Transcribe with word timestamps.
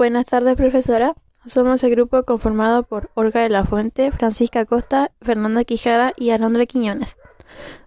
Buenas 0.00 0.24
tardes, 0.24 0.56
profesora. 0.56 1.14
Somos 1.44 1.84
el 1.84 1.90
grupo 1.90 2.22
conformado 2.22 2.84
por 2.84 3.10
Olga 3.12 3.42
de 3.42 3.50
la 3.50 3.66
Fuente, 3.66 4.10
Francisca 4.10 4.64
Costa, 4.64 5.10
Fernanda 5.20 5.62
Quijada 5.64 6.14
y 6.16 6.30
Alondra 6.30 6.64
Quiñones. 6.64 7.18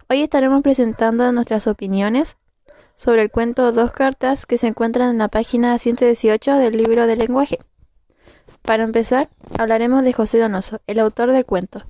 Hoy 0.08 0.22
estaremos 0.22 0.62
presentando 0.62 1.32
nuestras 1.32 1.66
opiniones 1.66 2.36
sobre 2.94 3.22
el 3.22 3.32
cuento 3.32 3.72
Dos 3.72 3.90
cartas 3.90 4.46
que 4.46 4.58
se 4.58 4.68
encuentran 4.68 5.10
en 5.10 5.18
la 5.18 5.26
página 5.26 5.76
118 5.76 6.54
del 6.54 6.76
libro 6.76 7.08
de 7.08 7.16
lenguaje. 7.16 7.58
Para 8.62 8.84
empezar, 8.84 9.28
hablaremos 9.58 10.04
de 10.04 10.12
José 10.12 10.38
Donoso, 10.38 10.80
el 10.86 11.00
autor 11.00 11.32
del 11.32 11.44
cuento. 11.44 11.82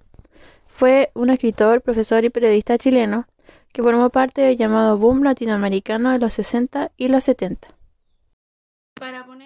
Fue 0.68 1.10
un 1.12 1.28
escritor, 1.28 1.82
profesor 1.82 2.24
y 2.24 2.30
periodista 2.30 2.78
chileno 2.78 3.26
que 3.74 3.82
formó 3.82 4.08
parte 4.08 4.40
del 4.40 4.56
llamado 4.56 4.96
boom 4.96 5.22
latinoamericano 5.22 6.12
de 6.12 6.18
los 6.18 6.32
60 6.32 6.92
y 6.96 7.08
los 7.08 7.24
70. 7.24 7.73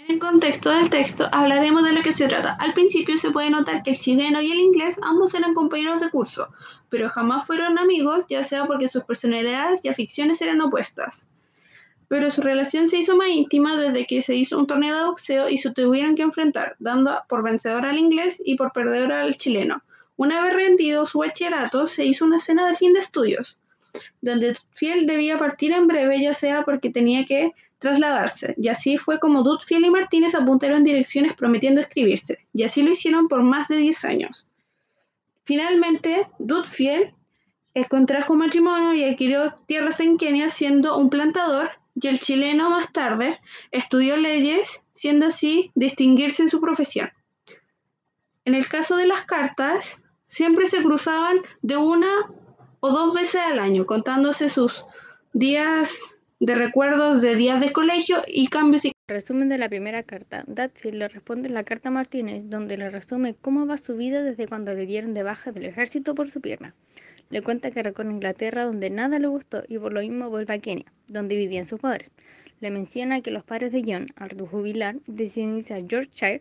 En 0.08 0.18
contexto 0.18 0.70
del 0.70 0.88
texto, 0.88 1.28
hablaremos 1.32 1.84
de 1.84 1.92
lo 1.92 2.00
que 2.00 2.14
se 2.14 2.28
trata. 2.28 2.56
Al 2.60 2.72
principio 2.72 3.18
se 3.18 3.30
puede 3.30 3.50
notar 3.50 3.82
que 3.82 3.90
el 3.90 3.98
chileno 3.98 4.40
y 4.40 4.50
el 4.50 4.58
inglés 4.58 4.96
ambos 5.02 5.34
eran 5.34 5.52
compañeros 5.52 6.00
de 6.00 6.08
curso, 6.08 6.48
pero 6.88 7.10
jamás 7.10 7.46
fueron 7.46 7.78
amigos, 7.78 8.24
ya 8.26 8.42
sea 8.42 8.64
porque 8.64 8.88
sus 8.88 9.04
personalidades 9.04 9.84
y 9.84 9.88
aficiones 9.88 10.40
eran 10.40 10.62
opuestas. 10.62 11.28
Pero 12.08 12.30
su 12.30 12.40
relación 12.40 12.88
se 12.88 12.96
hizo 12.96 13.16
más 13.16 13.28
íntima 13.28 13.76
desde 13.76 14.06
que 14.06 14.22
se 14.22 14.34
hizo 14.34 14.58
un 14.58 14.66
torneo 14.66 14.96
de 14.96 15.04
boxeo 15.04 15.50
y 15.50 15.58
se 15.58 15.72
tuvieron 15.72 16.14
que 16.14 16.22
enfrentar, 16.22 16.76
dando 16.78 17.20
por 17.28 17.44
vencedor 17.44 17.84
al 17.84 17.98
inglés 17.98 18.40
y 18.42 18.56
por 18.56 18.72
perdedor 18.72 19.12
al 19.12 19.36
chileno. 19.36 19.82
Una 20.16 20.40
vez 20.40 20.54
rendido 20.54 21.04
su 21.04 21.18
bachillerato, 21.18 21.86
se 21.86 22.06
hizo 22.06 22.24
una 22.24 22.40
cena 22.40 22.66
de 22.66 22.76
fin 22.76 22.94
de 22.94 23.00
estudios, 23.00 23.58
donde 24.22 24.56
Fiel 24.72 25.06
debía 25.06 25.36
partir 25.36 25.72
en 25.72 25.86
breve, 25.86 26.18
ya 26.22 26.32
sea 26.32 26.62
porque 26.62 26.88
tenía 26.88 27.26
que 27.26 27.52
trasladarse, 27.78 28.54
y 28.56 28.68
así 28.68 28.98
fue 28.98 29.18
como 29.18 29.42
Dudfield 29.42 29.86
y 29.86 29.90
Martínez 29.90 30.34
apuntaron 30.34 30.84
direcciones 30.84 31.34
prometiendo 31.34 31.80
escribirse, 31.80 32.46
y 32.52 32.64
así 32.64 32.82
lo 32.82 32.90
hicieron 32.90 33.28
por 33.28 33.42
más 33.42 33.68
de 33.68 33.76
10 33.76 34.04
años. 34.04 34.50
Finalmente, 35.44 36.26
Dudfield 36.38 37.14
contrajo 37.86 38.34
matrimonio 38.34 38.94
y 38.94 39.04
adquirió 39.04 39.52
tierras 39.66 40.00
en 40.00 40.16
Kenia 40.16 40.50
siendo 40.50 40.96
un 40.96 41.10
plantador, 41.10 41.70
y 41.94 42.06
el 42.06 42.20
chileno 42.20 42.70
más 42.70 42.92
tarde 42.92 43.40
estudió 43.70 44.16
leyes, 44.16 44.82
siendo 44.92 45.26
así 45.26 45.72
distinguirse 45.74 46.42
en 46.42 46.48
su 46.48 46.60
profesión. 46.60 47.10
En 48.44 48.54
el 48.54 48.68
caso 48.68 48.96
de 48.96 49.06
las 49.06 49.24
cartas, 49.24 50.00
siempre 50.26 50.68
se 50.68 50.82
cruzaban 50.82 51.38
de 51.62 51.76
una 51.76 52.08
o 52.80 52.90
dos 52.90 53.14
veces 53.14 53.40
al 53.42 53.58
año, 53.58 53.84
contándose 53.84 54.48
sus 54.48 54.84
días 55.32 55.98
de 56.40 56.54
recuerdos 56.54 57.20
de 57.20 57.34
días 57.34 57.60
de 57.60 57.72
colegio 57.72 58.22
y 58.26 58.46
cambios. 58.46 58.84
Y... 58.84 58.92
Resumen 59.08 59.48
de 59.48 59.58
la 59.58 59.68
primera 59.68 60.02
carta. 60.04 60.44
Datfield 60.46 60.96
le 60.96 61.08
responde 61.08 61.48
en 61.48 61.54
la 61.54 61.64
carta 61.64 61.88
a 61.88 61.92
Martínez, 61.92 62.44
donde 62.46 62.76
le 62.76 62.90
resume 62.90 63.34
cómo 63.34 63.66
va 63.66 63.76
su 63.76 63.96
vida 63.96 64.22
desde 64.22 64.46
cuando 64.46 64.72
le 64.72 64.86
dieron 64.86 65.14
de 65.14 65.24
baja 65.24 65.50
del 65.50 65.64
ejército 65.64 66.14
por 66.14 66.30
su 66.30 66.40
pierna. 66.40 66.74
Le 67.30 67.42
cuenta 67.42 67.70
que 67.70 67.82
recorre 67.82 68.10
Inglaterra 68.10 68.64
donde 68.64 68.88
nada 68.90 69.18
le 69.18 69.26
gustó 69.26 69.64
y 69.66 69.78
por 69.78 69.92
lo 69.92 70.00
mismo 70.00 70.30
vuelve 70.30 70.54
a 70.54 70.58
Kenia, 70.58 70.92
donde 71.08 71.36
vivían 71.36 71.66
sus 71.66 71.80
padres. 71.80 72.12
Le 72.60 72.70
menciona 72.70 73.20
que 73.20 73.30
los 73.30 73.44
padres 73.44 73.72
de 73.72 73.82
John, 73.84 74.08
al 74.16 74.38
jubilar, 74.40 74.96
deciden 75.06 75.56
irse 75.56 75.74
a 75.74 75.80
Yorkshire, 75.80 76.40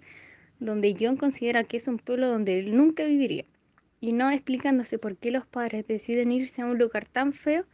donde 0.60 0.96
John 1.00 1.18
considera 1.18 1.64
que 1.64 1.78
es 1.78 1.88
un 1.88 1.98
pueblo 1.98 2.30
donde 2.30 2.60
él 2.60 2.76
nunca 2.76 3.04
viviría, 3.04 3.46
y 4.00 4.14
no 4.14 4.30
explicándose 4.30 4.98
por 4.98 5.18
qué 5.18 5.32
los 5.32 5.46
padres 5.46 5.88
deciden 5.88 6.32
irse 6.32 6.62
a 6.62 6.66
un 6.66 6.78
lugar 6.78 7.06
tan 7.06 7.34
feo 7.34 7.66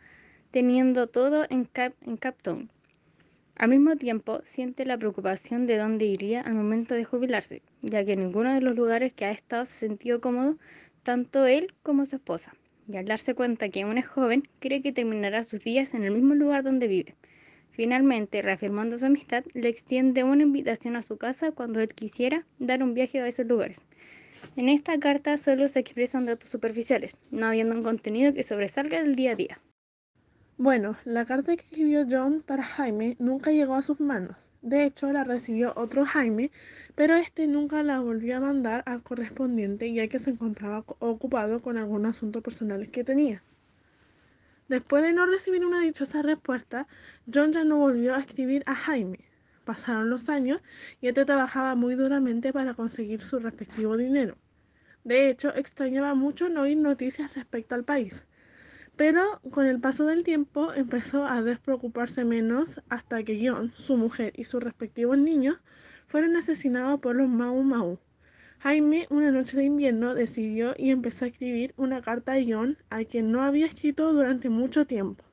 teniendo 0.54 1.08
todo 1.08 1.48
en, 1.50 1.66
Cap 1.66 1.96
en. 2.06 2.70
Al 3.56 3.70
mismo 3.70 3.96
tiempo, 3.96 4.40
siente 4.46 4.86
la 4.86 5.00
preocupación 5.00 5.66
de 5.66 5.78
dónde 5.78 6.06
iría 6.06 6.42
al 6.42 6.54
momento 6.54 6.94
de 6.94 7.06
jubilarse, 7.06 7.64
ya 7.82 8.06
que 8.06 8.16
ninguno 8.16 8.54
de 8.54 8.62
los 8.62 8.76
lugares 8.76 9.14
que 9.14 9.26
ha 9.26 9.32
estado 9.32 9.66
se 9.66 9.88
sintió 9.88 10.22
cómodo, 10.22 10.60
tanto 11.02 11.48
él 11.48 11.74
como 11.82 12.06
su 12.06 12.18
esposa. 12.18 12.54
Y 12.88 12.98
al 12.98 13.06
darse 13.06 13.34
cuenta 13.34 13.70
que 13.70 13.82
aún 13.82 13.98
es 13.98 14.06
joven, 14.06 14.48
cree 14.60 14.84
que 14.84 14.92
terminará 14.92 15.42
sus 15.42 15.60
días 15.64 15.96
en 15.96 16.04
el 16.04 16.12
mismo 16.12 16.36
lugar 16.36 16.62
donde 16.62 16.88
vive. 16.88 17.16
Finalmente, 17.72 18.44
reafirmando 18.44 19.00
su 19.00 19.08
amistad, 19.08 19.44
le 19.56 19.70
extiende 19.70 20.24
una 20.24 20.44
invitación 20.44 20.96
a 20.96 21.02
su 21.02 21.18
casa 21.18 21.52
cuando 21.52 21.80
él 21.80 21.90
quisiera 21.96 22.46
dar 22.60 22.84
un 22.84 22.94
viaje 22.94 23.20
a 23.20 23.28
esos 23.28 23.48
lugares. 23.48 23.84
En 24.56 24.70
esta 24.70 25.00
carta 25.00 25.36
solo 25.38 25.68
se 25.68 25.80
expresan 25.80 26.28
datos 26.28 26.50
superficiales, 26.50 27.18
no 27.32 27.48
habiendo 27.48 27.74
un 27.74 27.82
contenido 27.82 28.36
que 28.36 28.44
sobresalga 28.44 29.02
del 29.02 29.16
día 29.16 29.32
a 29.32 29.36
día. 29.36 29.60
Bueno, 30.64 30.96
la 31.04 31.26
carta 31.26 31.58
que 31.58 31.64
escribió 31.64 32.06
John 32.10 32.42
para 32.42 32.64
Jaime 32.64 33.18
nunca 33.20 33.52
llegó 33.52 33.76
a 33.76 33.82
sus 33.82 34.00
manos. 34.00 34.38
De 34.62 34.86
hecho, 34.86 35.12
la 35.12 35.26
recibió 35.26 35.74
otro 35.76 36.06
Jaime, 36.06 36.52
pero 36.96 37.16
este 37.16 37.48
nunca 37.48 37.84
la 37.84 38.00
volvió 38.00 38.38
a 38.38 38.40
mandar 38.40 38.82
al 38.86 39.04
correspondiente 39.04 39.92
ya 39.92 40.08
que 40.08 40.20
se 40.20 40.30
encontraba 40.30 40.86
ocupado 41.00 41.62
con 41.62 41.78
algún 41.78 42.06
asunto 42.06 42.42
personal 42.42 42.90
que 42.92 43.04
tenía. 43.04 43.44
Después 44.70 45.04
de 45.04 45.12
no 45.12 45.26
recibir 45.26 45.66
una 45.66 45.82
dichosa 45.82 46.22
respuesta, 46.22 46.88
John 47.26 47.52
ya 47.52 47.66
no 47.66 47.80
volvió 47.80 48.16
a 48.16 48.22
escribir 48.22 48.64
a 48.66 48.74
Jaime. 48.74 49.20
Pasaron 49.66 50.10
los 50.10 50.30
años 50.30 50.62
y 51.02 51.10
este 51.10 51.26
trabajaba 51.26 51.76
muy 51.76 51.96
duramente 51.96 52.54
para 52.54 52.74
conseguir 52.74 53.22
su 53.22 53.38
respectivo 53.40 53.98
dinero. 53.98 54.38
De 55.04 55.30
hecho, 55.30 55.54
extrañaba 55.54 56.14
mucho 56.14 56.48
no 56.48 56.62
oír 56.62 56.78
noticias 56.78 57.36
respecto 57.36 57.76
al 57.76 57.84
país 57.84 58.26
pero 58.96 59.42
con 59.52 59.66
el 59.66 59.80
paso 59.80 60.06
del 60.06 60.24
tiempo 60.24 60.74
empezó 60.74 61.26
a 61.26 61.42
despreocuparse 61.42 62.26
menos 62.26 62.82
hasta 62.90 63.24
que 63.24 63.42
John, 63.44 63.72
su 63.76 63.98
mujer 63.98 64.34
y 64.36 64.46
sus 64.46 64.64
respectivos 64.64 65.18
niños 65.18 65.58
fueron 66.08 66.36
asesinados 66.36 67.00
por 67.00 67.16
los 67.16 67.30
Mau 67.30 67.64
Mau. 67.64 68.00
Jaime, 68.60 69.08
una 69.10 69.32
noche 69.32 69.58
de 69.58 69.66
invierno, 69.66 70.14
decidió 70.16 70.74
y 70.78 70.92
empezó 70.92 71.26
a 71.26 71.30
escribir 71.30 71.74
una 71.76 72.02
carta 72.02 72.34
a 72.34 72.44
John 72.48 72.78
a 72.90 73.04
quien 73.04 73.32
no 73.32 73.42
había 73.42 73.66
escrito 73.66 74.14
durante 74.14 74.50
mucho 74.50 74.86
tiempo. 74.86 75.24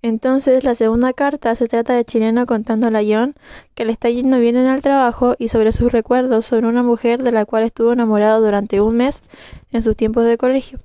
Entonces, 0.00 0.64
la 0.64 0.74
segunda 0.74 1.12
carta 1.12 1.54
se 1.54 1.68
trata 1.68 1.94
de 1.94 2.04
Chileno 2.04 2.46
contándole 2.46 2.98
a 2.98 3.02
John 3.02 3.34
que 3.74 3.84
le 3.84 3.92
está 3.92 4.08
yendo 4.08 4.40
bien 4.40 4.56
en 4.56 4.66
el 4.66 4.82
trabajo 4.82 5.36
y 5.38 5.48
sobre 5.48 5.72
sus 5.72 5.92
recuerdos 5.92 6.46
sobre 6.46 6.66
una 6.66 6.82
mujer 6.82 7.22
de 7.22 7.32
la 7.32 7.44
cual 7.44 7.64
estuvo 7.64 7.92
enamorado 7.92 8.40
durante 8.40 8.80
un 8.80 8.96
mes 8.96 9.22
en 9.72 9.82
sus 9.82 9.96
tiempos 9.96 10.24
de 10.24 10.38
colegio. 10.38 10.80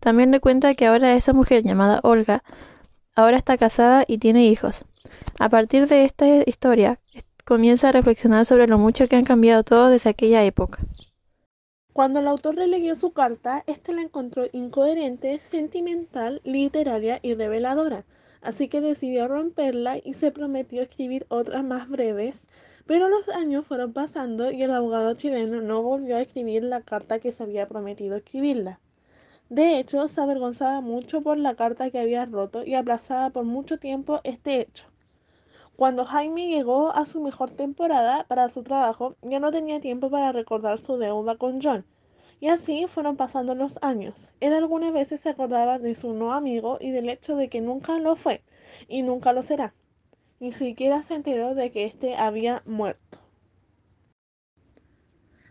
También 0.00 0.30
le 0.30 0.40
cuenta 0.40 0.74
que 0.74 0.86
ahora 0.86 1.14
esa 1.14 1.32
mujer 1.32 1.62
llamada 1.64 2.00
Olga 2.02 2.42
ahora 3.14 3.36
está 3.36 3.58
casada 3.58 4.04
y 4.06 4.18
tiene 4.18 4.46
hijos. 4.46 4.84
A 5.40 5.48
partir 5.48 5.88
de 5.88 6.04
esta 6.04 6.26
historia, 6.46 7.00
comienza 7.44 7.88
a 7.88 7.92
reflexionar 7.92 8.44
sobre 8.44 8.68
lo 8.68 8.78
mucho 8.78 9.08
que 9.08 9.16
han 9.16 9.24
cambiado 9.24 9.64
todo 9.64 9.88
desde 9.88 10.10
aquella 10.10 10.44
época. 10.44 10.78
Cuando 11.92 12.20
el 12.20 12.28
autor 12.28 12.54
releyó 12.54 12.94
su 12.94 13.12
carta, 13.12 13.64
éste 13.66 13.92
la 13.92 14.02
encontró 14.02 14.46
incoherente, 14.52 15.40
sentimental, 15.40 16.40
literaria 16.44 17.18
y 17.22 17.34
reveladora, 17.34 18.04
así 18.40 18.68
que 18.68 18.80
decidió 18.80 19.26
romperla 19.26 19.96
y 20.04 20.14
se 20.14 20.30
prometió 20.30 20.80
escribir 20.80 21.26
otras 21.28 21.64
más 21.64 21.88
breves, 21.88 22.46
pero 22.86 23.08
los 23.08 23.28
años 23.30 23.66
fueron 23.66 23.92
pasando 23.92 24.52
y 24.52 24.62
el 24.62 24.70
abogado 24.70 25.14
chileno 25.14 25.60
no 25.60 25.82
volvió 25.82 26.16
a 26.16 26.22
escribir 26.22 26.62
la 26.62 26.82
carta 26.82 27.18
que 27.18 27.32
se 27.32 27.42
había 27.42 27.66
prometido 27.66 28.14
escribirla. 28.14 28.78
De 29.50 29.78
hecho, 29.78 30.08
se 30.08 30.20
avergonzaba 30.20 30.82
mucho 30.82 31.22
por 31.22 31.38
la 31.38 31.54
carta 31.54 31.90
que 31.90 31.98
había 31.98 32.26
roto 32.26 32.64
y 32.66 32.74
aplazaba 32.74 33.30
por 33.30 33.44
mucho 33.44 33.78
tiempo 33.78 34.20
este 34.24 34.60
hecho. 34.60 34.84
Cuando 35.74 36.04
Jaime 36.04 36.48
llegó 36.48 36.90
a 36.90 37.06
su 37.06 37.22
mejor 37.22 37.52
temporada 37.52 38.24
para 38.28 38.50
su 38.50 38.62
trabajo, 38.62 39.14
ya 39.22 39.40
no 39.40 39.50
tenía 39.50 39.80
tiempo 39.80 40.10
para 40.10 40.32
recordar 40.32 40.78
su 40.78 40.98
deuda 40.98 41.36
con 41.36 41.62
John. 41.62 41.86
Y 42.40 42.48
así 42.48 42.86
fueron 42.88 43.16
pasando 43.16 43.54
los 43.54 43.78
años. 43.80 44.34
Él 44.40 44.52
algunas 44.52 44.92
veces 44.92 45.20
se 45.20 45.30
acordaba 45.30 45.78
de 45.78 45.94
su 45.94 46.12
no 46.12 46.34
amigo 46.34 46.76
y 46.80 46.90
del 46.90 47.08
hecho 47.08 47.34
de 47.34 47.48
que 47.48 47.62
nunca 47.62 47.98
lo 47.98 48.16
fue 48.16 48.42
y 48.86 49.02
nunca 49.02 49.32
lo 49.32 49.42
será. 49.42 49.72
Ni 50.40 50.52
siquiera 50.52 51.02
se 51.02 51.14
enteró 51.14 51.54
de 51.54 51.70
que 51.70 51.86
éste 51.86 52.16
había 52.16 52.62
muerto. 52.66 53.18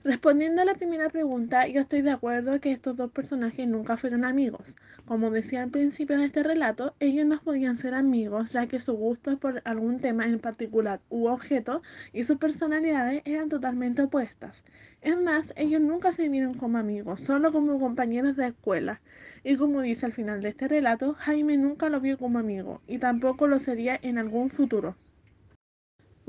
Respondiendo 0.07 0.61
a 0.61 0.63
la 0.63 0.75
primera 0.75 1.09
pregunta, 1.09 1.67
yo 1.67 1.81
estoy 1.81 2.01
de 2.01 2.11
acuerdo 2.11 2.61
que 2.61 2.71
estos 2.71 2.95
dos 2.95 3.11
personajes 3.11 3.67
nunca 3.67 3.97
fueron 3.97 4.23
amigos. 4.23 4.77
Como 5.05 5.31
decía 5.31 5.63
al 5.63 5.69
principio 5.69 6.17
de 6.17 6.27
este 6.27 6.43
relato, 6.43 6.95
ellos 7.01 7.25
no 7.25 7.41
podían 7.41 7.75
ser 7.75 7.93
amigos 7.93 8.53
ya 8.53 8.67
que 8.67 8.79
sus 8.79 8.95
gustos 8.95 9.37
por 9.37 9.61
algún 9.65 9.99
tema 9.99 10.23
en 10.23 10.39
particular 10.39 11.01
u 11.09 11.27
objeto 11.27 11.81
y 12.13 12.23
sus 12.23 12.37
personalidades 12.37 13.21
eran 13.25 13.49
totalmente 13.49 14.01
opuestas. 14.01 14.63
Es 15.01 15.19
más, 15.19 15.51
ellos 15.57 15.81
nunca 15.81 16.13
se 16.13 16.29
vieron 16.29 16.53
como 16.53 16.77
amigos, 16.77 17.19
solo 17.19 17.51
como 17.51 17.77
compañeros 17.77 18.37
de 18.37 18.47
escuela. 18.47 19.01
Y 19.43 19.57
como 19.57 19.81
dice 19.81 20.05
al 20.05 20.13
final 20.13 20.39
de 20.39 20.47
este 20.47 20.69
relato, 20.69 21.15
Jaime 21.15 21.57
nunca 21.57 21.89
lo 21.89 21.99
vio 21.99 22.17
como 22.17 22.39
amigo 22.39 22.79
y 22.87 22.99
tampoco 22.99 23.45
lo 23.47 23.59
sería 23.59 23.99
en 24.01 24.19
algún 24.19 24.51
futuro. 24.51 24.95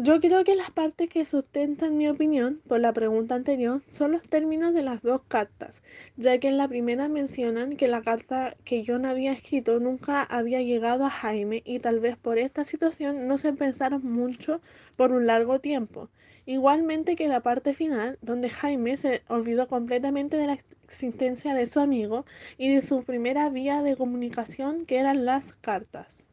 Yo 0.00 0.20
creo 0.20 0.44
que 0.44 0.54
las 0.54 0.70
partes 0.70 1.10
que 1.10 1.24
sustentan 1.24 1.98
mi 1.98 2.06
opinión 2.06 2.60
por 2.68 2.78
la 2.78 2.92
pregunta 2.92 3.34
anterior 3.34 3.82
son 3.90 4.12
los 4.12 4.22
términos 4.22 4.72
de 4.72 4.84
las 4.84 5.02
dos 5.02 5.22
cartas, 5.26 5.82
ya 6.16 6.38
que 6.38 6.46
en 6.46 6.56
la 6.56 6.68
primera 6.68 7.08
mencionan 7.08 7.76
que 7.76 7.88
la 7.88 8.00
carta 8.02 8.54
que 8.64 8.84
John 8.86 9.06
había 9.06 9.32
escrito 9.32 9.80
nunca 9.80 10.22
había 10.22 10.62
llegado 10.62 11.04
a 11.04 11.10
Jaime 11.10 11.62
y 11.64 11.80
tal 11.80 11.98
vez 11.98 12.16
por 12.16 12.38
esta 12.38 12.64
situación 12.64 13.26
no 13.26 13.38
se 13.38 13.52
pensaron 13.52 14.04
mucho 14.04 14.60
por 14.96 15.10
un 15.10 15.26
largo 15.26 15.58
tiempo. 15.58 16.08
Igualmente 16.46 17.16
que 17.16 17.26
la 17.26 17.40
parte 17.40 17.74
final, 17.74 18.18
donde 18.22 18.50
Jaime 18.50 18.96
se 18.96 19.22
olvidó 19.26 19.66
completamente 19.66 20.36
de 20.36 20.46
la 20.46 20.58
existencia 20.86 21.54
de 21.54 21.66
su 21.66 21.80
amigo 21.80 22.24
y 22.56 22.72
de 22.72 22.82
su 22.82 23.02
primera 23.02 23.48
vía 23.48 23.82
de 23.82 23.96
comunicación 23.96 24.86
que 24.86 24.98
eran 24.98 25.24
las 25.24 25.54
cartas. 25.54 26.27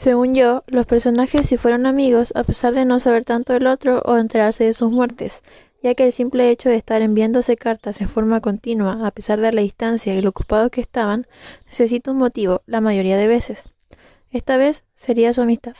Según 0.00 0.34
yo, 0.34 0.64
los 0.66 0.86
personajes 0.86 1.46
sí 1.46 1.58
fueron 1.58 1.84
amigos 1.84 2.32
a 2.34 2.42
pesar 2.42 2.72
de 2.72 2.86
no 2.86 3.00
saber 3.00 3.26
tanto 3.26 3.52
del 3.52 3.66
otro 3.66 4.00
o 4.06 4.16
enterarse 4.16 4.64
de 4.64 4.72
sus 4.72 4.90
muertes, 4.90 5.42
ya 5.82 5.94
que 5.94 6.06
el 6.06 6.12
simple 6.12 6.48
hecho 6.48 6.70
de 6.70 6.76
estar 6.76 7.02
enviándose 7.02 7.54
cartas 7.54 7.98
de 7.98 8.06
forma 8.06 8.40
continua, 8.40 9.06
a 9.06 9.10
pesar 9.10 9.42
de 9.42 9.52
la 9.52 9.60
distancia 9.60 10.14
y 10.14 10.22
lo 10.22 10.30
ocupados 10.30 10.70
que 10.70 10.80
estaban, 10.80 11.26
necesita 11.66 12.12
un 12.12 12.16
motivo, 12.16 12.62
la 12.64 12.80
mayoría 12.80 13.18
de 13.18 13.26
veces. 13.26 13.64
Esta 14.30 14.56
vez 14.56 14.84
sería 14.94 15.34
su 15.34 15.42
amistad. 15.42 15.74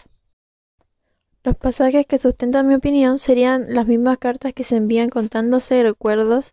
Los 1.43 1.56
pasajes 1.56 2.05
que 2.06 2.19
sustentan 2.19 2.69
mi 2.69 2.75
opinión 2.75 3.19
serían 3.19 3.72
las 3.72 3.87
mismas 3.87 4.19
cartas 4.19 4.52
que 4.52 4.64
se 4.64 4.76
envían 4.76 5.08
contándose 5.08 5.82
recuerdos, 5.82 6.52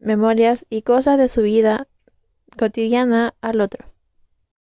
memorias 0.00 0.66
y 0.68 0.82
cosas 0.82 1.16
de 1.16 1.28
su 1.28 1.42
vida 1.42 1.86
cotidiana 2.58 3.36
al 3.40 3.60
otro. 3.60 3.86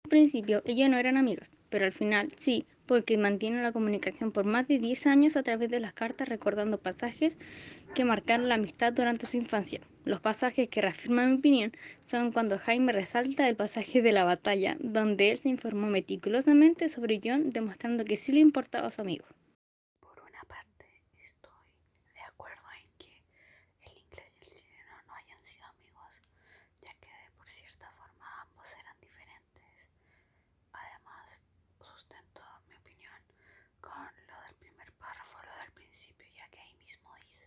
Al 0.03 0.09
principio 0.09 0.61
ellos 0.65 0.89
no 0.89 0.97
eran 0.97 1.15
amigos, 1.15 1.49
pero 1.69 1.85
al 1.85 1.93
final 1.93 2.31
sí, 2.37 2.65
porque 2.85 3.17
mantienen 3.17 3.63
la 3.63 3.71
comunicación 3.71 4.31
por 4.31 4.45
más 4.45 4.67
de 4.67 4.79
10 4.79 5.05
años 5.07 5.35
a 5.35 5.43
través 5.43 5.69
de 5.69 5.79
las 5.79 5.93
cartas 5.93 6.27
recordando 6.27 6.79
pasajes 6.79 7.37
que 7.93 8.05
marcaron 8.05 8.49
la 8.49 8.55
amistad 8.55 8.93
durante 8.93 9.25
su 9.27 9.37
infancia. 9.37 9.79
Los 10.05 10.21
pasajes 10.21 10.69
que 10.69 10.81
reafirman 10.81 11.31
mi 11.31 11.37
opinión 11.37 11.71
son 12.05 12.31
cuando 12.31 12.57
Jaime 12.57 12.91
resalta 12.91 13.47
el 13.47 13.55
pasaje 13.55 14.01
de 14.01 14.11
la 14.11 14.23
batalla, 14.23 14.75
donde 14.79 15.31
él 15.31 15.37
se 15.37 15.49
informó 15.49 15.87
meticulosamente 15.87 16.89
sobre 16.89 17.19
John, 17.23 17.51
demostrando 17.51 18.03
que 18.05 18.15
sí 18.15 18.31
le 18.31 18.39
importaba 18.39 18.87
a 18.87 18.91
su 18.91 19.01
amigo. 19.01 19.25
Por 19.99 20.19
una 20.21 20.41
parte, 20.47 20.85
estoy 21.17 21.51
de 22.13 22.21
acuerdo 22.27 22.63
en 22.83 22.91
que 22.97 23.13
el 23.85 23.97
inglés 23.97 24.33
y 24.41 24.45
el 24.45 24.55
chileno 24.61 24.95
no 25.07 25.13
hayan 25.13 25.43
sido 25.43 25.65
amigos, 25.65 26.21
ya 26.81 26.93
que 26.99 27.09
por 27.37 27.47
cierta 27.47 27.89
forma 27.91 28.25
ambos 28.41 28.67
eran 28.81 28.97
diferentes. 28.99 29.89
Además, 30.73 31.41
sustento 31.81 32.41
mi 32.67 32.75
opinión 32.75 33.21
con 33.81 33.93
lo 34.27 34.35
del 34.47 34.55
primer 34.59 34.91
párrafo, 34.93 35.37
lo 35.43 35.61
del 35.61 35.71
principio, 35.73 36.25
ya 36.35 36.47
que 36.49 36.59
ahí 36.59 36.75
mismo 36.89 37.13
dice 37.23 37.45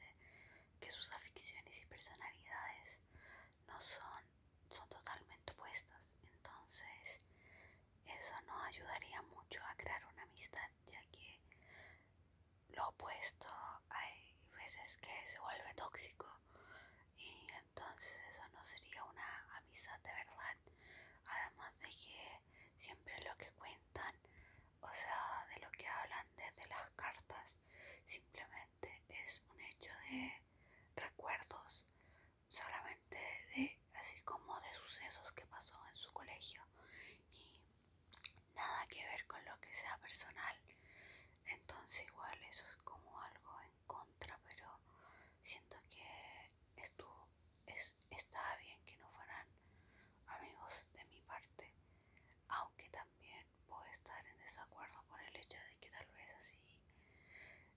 que 0.79 0.89
sus 0.89 1.11
aficiones 1.13 1.75
y 1.83 1.87
personalidades 1.87 3.01
no 3.67 3.81
son, 3.81 4.23
totalmente 4.89 5.53
opuestas. 5.53 6.15
Entonces, 6.23 7.21
eso 8.07 8.35
no 8.47 8.63
ayudaría 8.63 9.21
mucho 9.23 9.61
a 9.65 9.75
crear 9.75 10.05
una 10.13 10.23
amistad, 10.23 10.69
ya 10.87 11.03
que 11.11 11.41
lo 12.69 12.89
opuesto 12.91 13.49
hay 13.89 14.33
veces 14.55 14.97
que 14.99 15.27
se 15.27 15.41
vuelve 15.41 15.75
tóxico 15.75 16.27
y 17.17 17.47
entonces 17.65 18.15
eso 18.31 18.49
no 18.53 18.65
sería 18.65 19.03
una 19.05 19.57
amistad 19.57 19.99
de 20.03 20.13
verdad. 20.13 20.57
Además 21.27 21.75
de 21.81 21.91
que 21.91 22.41
siempre 22.79 23.15
lo 23.25 23.37
que 23.39 23.51
cuentan, 23.53 24.15
o 24.83 24.93
sea, 24.93 25.47
de 25.53 25.61
lo 25.63 25.71
que 25.73 25.89
hablan 25.89 26.27
desde 26.37 26.65
las 26.69 26.91
cartas, 26.93 27.57
simplemente 28.05 29.03
es 29.09 29.43
un 29.51 29.61
hecho 29.61 29.91
de 30.11 30.33
recuerdos, 30.97 31.87
solamente 32.49 33.19
de 33.55 33.79
así 33.95 34.21
como 34.23 34.59
de 34.61 34.73
sucesos 34.75 35.33
que 35.33 35.47
pasó 35.47 35.77
en 35.89 35.95
su 35.95 36.13
colegio 36.13 36.63
y 37.33 37.61
nada 38.55 38.87
que 38.89 39.05
ver 39.05 39.27
con 39.27 39.45
lo 39.45 39.59
que 39.61 39.72
sea 39.83 39.99
personal. 39.99 40.57
Entonces 41.45 42.07
igual 42.07 42.39
eso 42.45 42.65
es 42.69 42.77
como 42.85 43.21
algo 43.21 43.61
en 43.63 43.87
contra, 43.87 44.39
pero 44.45 44.69
siento 45.41 45.77
que 45.89 46.07
estuvo, 46.77 47.29
es, 47.67 47.97
estaba 48.11 48.57
bien 48.59 48.81
que 48.87 48.97
no 48.99 49.11
fueran 49.11 49.47
amigos 50.27 50.87
de 50.93 51.05
mi 51.07 51.21
parte, 51.23 51.75
aunque 52.49 52.89
también 52.91 53.45
puedo 53.67 53.85
estar 53.87 54.25
en 54.27 54.39
desacuerdo 54.39 55.03
por 55.09 55.21
el 55.21 55.37
hecho 55.37 55.59
de 55.71 55.77
que 55.81 55.91
tal 55.91 56.07
vez 56.13 56.31
así 56.39 56.59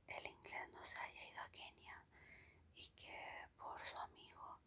el 0.08 0.26
inglés 0.28 0.70
no 0.74 0.84
se 0.84 1.00
haya 1.00 1.30
ido 1.30 1.42
a 1.42 1.50
Kenia 1.50 2.04
y 2.76 2.88
que 2.90 3.18
por 3.58 3.80
su 3.84 3.98
amigo 3.98 4.60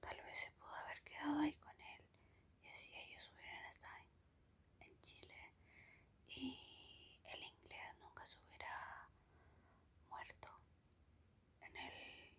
tal 0.00 0.16
vez 0.22 0.38
se 0.38 0.50
pudo 0.52 0.74
haber 0.74 1.02
quedado 1.02 1.40
ahí 1.40 1.54
con 1.58 1.78
él 1.80 2.04
y 2.62 2.66
así 2.68 2.96
ellos 2.96 3.30
hubieran 3.34 3.64
estado 3.66 3.96
en, 4.80 4.88
en 4.88 5.00
Chile 5.02 5.52
y 6.28 7.20
el 7.32 7.42
inglés 7.42 7.94
nunca 8.00 8.24
se 8.26 8.38
hubiera 8.40 9.08
muerto 10.08 10.48
en 11.60 11.76
el 11.76 12.32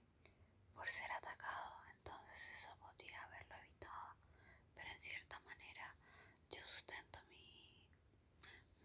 por 0.76 0.88
ser 0.88 1.12
atacado 1.12 1.84
entonces 1.92 2.38
eso 2.54 2.76
podría 2.80 3.22
haberlo 3.24 3.56
evitado 3.56 4.16
pero 4.76 4.90
en 4.90 5.00
cierta 5.00 5.40
manera 5.42 5.96
yo 6.52 6.62
sustento 6.66 7.20
mi 7.30 7.74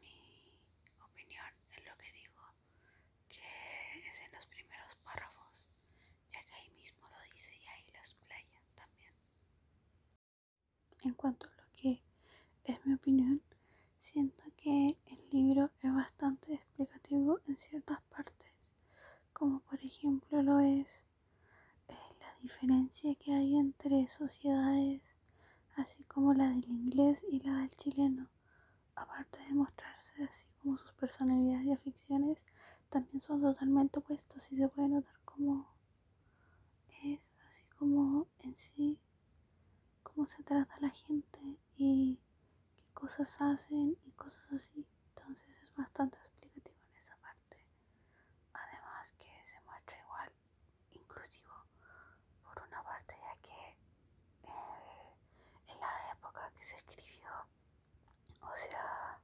mi 0.00 0.52
opinión 1.00 1.52
en 1.76 1.84
lo 1.84 1.96
que 1.96 2.12
digo 2.12 2.42
que 3.28 4.08
es 4.08 4.20
en 4.20 4.32
los 4.32 4.46
primeros 4.46 4.94
párrafos 4.96 5.70
ya 6.30 6.42
que 6.44 6.54
ahí 6.54 6.70
mismo 6.70 7.08
lo 7.08 7.20
dice 7.32 7.54
y 7.54 7.66
ahí 7.68 7.84
lo 7.92 7.98
explaya 7.98 8.60
también 8.74 9.14
en 11.04 11.14
cuanto 11.14 11.46
a 11.46 11.62
lo 11.62 11.64
que 11.76 12.02
es 12.64 12.86
mi 12.86 12.94
opinión 12.94 13.42
siento 14.00 14.44
que 14.56 14.98
el 15.06 15.28
libro 15.30 15.70
es 15.82 15.94
bastante 15.94 16.54
explicativo 16.54 17.40
en 17.46 17.56
ciertas 17.56 18.00
partes 18.02 18.52
como 19.32 19.60
por 19.60 19.80
ejemplo 19.84 20.40
lo 20.42 20.60
es 20.60 21.04
eh, 21.88 21.94
la 22.20 22.36
diferencia 22.40 23.14
que 23.16 23.32
hay 23.32 23.56
entre 23.56 24.06
sociedades, 24.06 25.02
así 25.74 26.04
como 26.04 26.32
la 26.32 26.48
del 26.48 26.64
inglés 26.66 27.24
y 27.28 27.40
la 27.40 27.58
del 27.58 27.74
chileno. 27.74 28.28
Aparte 28.94 29.40
de 29.40 29.54
mostrarse 29.54 30.12
así 30.22 30.46
como 30.60 30.78
sus 30.78 30.92
personalidades 30.92 31.66
y 31.66 31.72
aficiones, 31.72 32.46
también 32.88 33.20
son 33.20 33.40
totalmente 33.40 33.98
opuestos 33.98 34.52
y 34.52 34.56
se 34.58 34.68
puede 34.68 34.88
notar 34.90 35.18
como 35.24 35.66
es 37.02 37.20
así 37.50 37.64
como 37.76 38.28
en 38.40 38.54
sí, 38.56 38.98
cómo 40.14 40.26
se 40.26 40.42
trata 40.42 40.74
la 40.80 40.90
gente 40.90 41.40
y 41.76 42.20
qué 42.76 42.84
cosas 42.92 43.40
hacen 43.40 43.96
y 44.04 44.10
cosas 44.12 44.52
así. 44.52 44.86
Entonces 45.08 45.48
es 45.62 45.74
bastante 45.74 46.18
explicativo 46.18 46.78
en 46.90 46.96
esa 46.96 47.16
parte. 47.16 47.58
Además 48.52 49.12
que 49.18 49.28
se 49.44 49.60
muestra 49.62 49.98
igual 49.98 50.32
inclusivo 50.92 51.54
por 52.42 52.62
una 52.68 52.82
parte 52.82 53.16
ya 53.20 53.40
que 53.42 53.78
eh, 54.48 55.72
en 55.72 55.80
la 55.80 56.12
época 56.12 56.50
que 56.54 56.62
se 56.62 56.76
escribió 56.76 57.30
o 58.42 58.56
sea 58.56 59.18